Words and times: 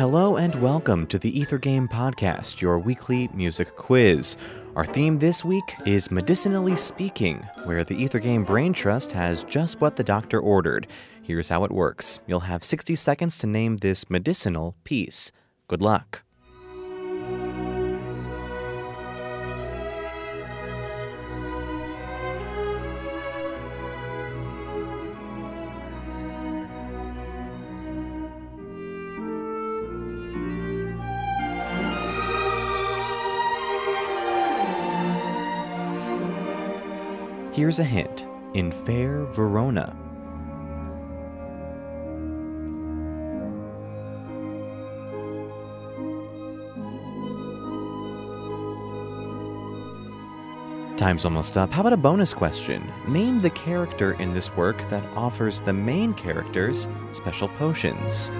Hello 0.00 0.38
and 0.38 0.54
welcome 0.62 1.06
to 1.08 1.18
the 1.18 1.38
Ether 1.38 1.58
Game 1.58 1.86
Podcast, 1.86 2.62
your 2.62 2.78
weekly 2.78 3.28
music 3.34 3.76
quiz. 3.76 4.38
Our 4.74 4.86
theme 4.86 5.18
this 5.18 5.44
week 5.44 5.76
is 5.84 6.10
Medicinally 6.10 6.74
Speaking, 6.74 7.46
where 7.64 7.84
the 7.84 8.02
Ether 8.02 8.18
Game 8.18 8.42
Brain 8.42 8.72
Trust 8.72 9.12
has 9.12 9.44
just 9.44 9.82
what 9.82 9.96
the 9.96 10.02
doctor 10.02 10.40
ordered. 10.40 10.86
Here's 11.20 11.50
how 11.50 11.64
it 11.64 11.70
works 11.70 12.18
you'll 12.26 12.40
have 12.40 12.64
60 12.64 12.94
seconds 12.94 13.36
to 13.36 13.46
name 13.46 13.76
this 13.76 14.08
medicinal 14.08 14.74
piece. 14.84 15.32
Good 15.68 15.82
luck. 15.82 16.22
Here's 37.52 37.80
a 37.80 37.84
hint 37.84 38.28
in 38.54 38.70
fair 38.70 39.24
Verona. 39.24 39.96
Time's 50.96 51.24
almost 51.24 51.56
up. 51.56 51.72
How 51.72 51.80
about 51.80 51.92
a 51.92 51.96
bonus 51.96 52.32
question? 52.32 52.92
Name 53.08 53.40
the 53.40 53.50
character 53.50 54.12
in 54.12 54.32
this 54.32 54.54
work 54.54 54.88
that 54.90 55.02
offers 55.16 55.60
the 55.60 55.72
main 55.72 56.14
characters 56.14 56.86
special 57.10 57.48
potions. 57.48 58.30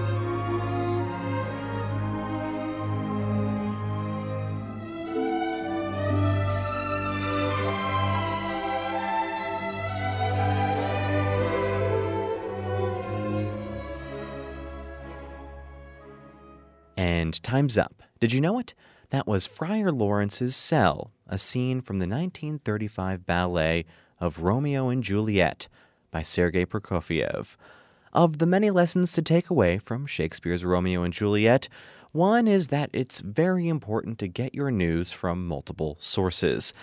And 17.01 17.43
time's 17.43 17.79
up. 17.79 18.03
Did 18.20 18.34
you 18.34 18.43
know 18.43 18.59
it? 18.59 18.75
That 19.09 19.27
was 19.27 19.47
Friar 19.47 19.91
Lawrence's 19.91 20.55
cell, 20.55 21.12
a 21.27 21.39
scene 21.39 21.81
from 21.81 21.98
the 21.98 22.07
1935 22.07 23.25
ballet 23.25 23.87
of 24.20 24.42
Romeo 24.42 24.91
and 24.91 25.03
Juliet 25.03 25.67
by 26.11 26.20
Sergei 26.20 26.67
Prokofiev. 26.67 27.57
Of 28.12 28.37
the 28.37 28.45
many 28.45 28.70
lessons 28.70 29.12
to 29.15 29.23
take 29.23 29.48
away 29.48 29.79
from 29.79 30.05
Shakespeare's 30.05 30.62
Romeo 30.62 31.03
and 31.03 31.15
Juliet, 31.15 31.70
one 32.12 32.47
is 32.47 32.69
that 32.69 32.91
it's 32.92 33.20
very 33.20 33.67
important 33.67 34.19
to 34.19 34.29
get 34.29 34.55
your 34.55 34.70
news 34.70 35.11
from 35.11 35.48
multiple 35.48 35.97
sources. 36.01 36.75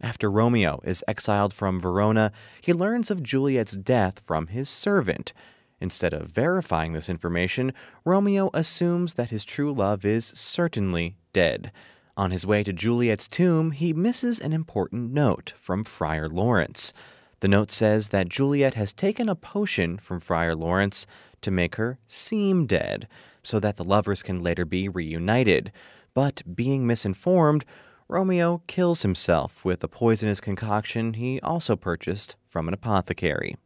After 0.00 0.30
Romeo 0.30 0.80
is 0.84 1.04
exiled 1.06 1.52
from 1.52 1.80
Verona, 1.80 2.32
he 2.62 2.72
learns 2.72 3.10
of 3.10 3.22
Juliet's 3.22 3.76
death 3.76 4.20
from 4.20 4.46
his 4.46 4.70
servant. 4.70 5.34
Instead 5.80 6.14
of 6.14 6.30
verifying 6.30 6.92
this 6.92 7.08
information, 7.08 7.72
Romeo 8.04 8.50
assumes 8.54 9.14
that 9.14 9.30
his 9.30 9.44
true 9.44 9.72
love 9.72 10.04
is 10.04 10.26
certainly 10.34 11.16
dead. 11.32 11.70
On 12.16 12.30
his 12.30 12.46
way 12.46 12.62
to 12.62 12.72
Juliet's 12.72 13.28
tomb, 13.28 13.72
he 13.72 13.92
misses 13.92 14.40
an 14.40 14.52
important 14.54 15.12
note 15.12 15.52
from 15.58 15.84
Friar 15.84 16.28
Lawrence. 16.30 16.94
The 17.40 17.48
note 17.48 17.70
says 17.70 18.08
that 18.08 18.30
Juliet 18.30 18.72
has 18.74 18.94
taken 18.94 19.28
a 19.28 19.34
potion 19.34 19.98
from 19.98 20.20
Friar 20.20 20.54
Lawrence 20.54 21.06
to 21.42 21.50
make 21.50 21.76
her 21.76 21.98
seem 22.06 22.66
dead, 22.66 23.06
so 23.42 23.60
that 23.60 23.76
the 23.76 23.84
lovers 23.84 24.22
can 24.22 24.42
later 24.42 24.64
be 24.64 24.88
reunited. 24.88 25.70
But 26.14 26.42
being 26.54 26.86
misinformed, 26.86 27.66
Romeo 28.08 28.62
kills 28.66 29.02
himself 29.02 29.62
with 29.64 29.84
a 29.84 29.88
poisonous 29.88 30.40
concoction 30.40 31.14
he 31.14 31.38
also 31.40 31.76
purchased 31.76 32.36
from 32.48 32.68
an 32.68 32.74
apothecary. 32.74 33.56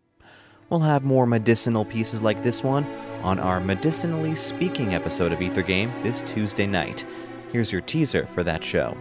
We'll 0.71 0.81
have 0.81 1.03
more 1.03 1.27
medicinal 1.27 1.85
pieces 1.85 2.23
like 2.23 2.45
this 2.45 2.63
one 2.63 2.85
on 3.25 3.41
our 3.41 3.59
Medicinally 3.59 4.37
Speaking 4.37 4.95
episode 4.95 5.33
of 5.33 5.43
Ether 5.43 5.63
Game 5.63 5.93
this 6.03 6.23
Tuesday 6.23 6.67
night. 6.67 7.05
Here's 7.51 7.73
your 7.73 7.81
teaser 7.81 8.25
for 8.27 8.45
that 8.45 8.63
show. 8.63 8.97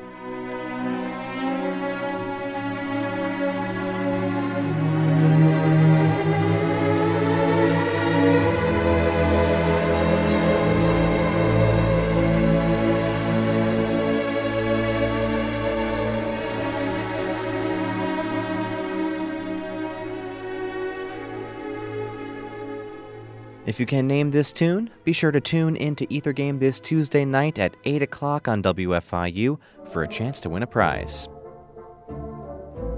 If 23.70 23.80
you 23.80 23.86
can 23.86 24.08
name 24.08 24.32
this 24.32 24.52
tune, 24.52 24.90
be 25.04 25.14
sure 25.14 25.30
to 25.30 25.40
tune 25.40 25.76
in 25.76 25.96
to 25.98 26.12
Ether 26.12 26.34
Game 26.34 26.58
this 26.58 26.80
Tuesday 26.80 27.24
night 27.24 27.60
at 27.60 27.78
8 27.84 28.02
o'clock 28.02 28.48
on 28.48 28.64
WFIU 28.64 29.60
for 29.92 30.02
a 30.02 30.08
chance 30.08 30.40
to 30.40 30.50
win 30.50 30.64
a 30.64 30.68
prize. 30.68 31.28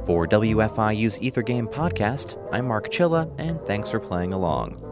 For 0.06 0.26
WFIU's 0.26 1.22
Ether 1.22 1.42
Game 1.42 1.68
podcast, 1.68 2.42
I'm 2.54 2.70
Mark 2.70 2.90
Chilla, 2.90 3.30
and 3.38 3.59
thanks 3.64 3.90
for 3.90 4.00
playing 4.00 4.32
along. 4.32 4.91